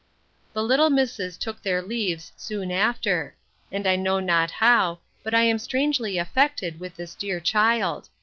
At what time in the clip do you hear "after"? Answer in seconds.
2.71-3.35